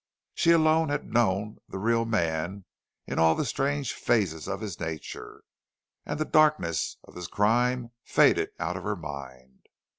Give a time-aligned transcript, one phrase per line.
[0.33, 2.65] She alone had known the real man
[3.05, 5.43] in all the strange phases of his nature,
[6.07, 9.67] and the darkness of his crime faded out of her mind.